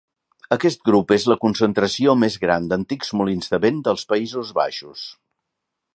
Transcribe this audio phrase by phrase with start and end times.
[0.55, 5.05] Aquest grup és la concentració més gran d'antics molins de vent dels Països Baixos.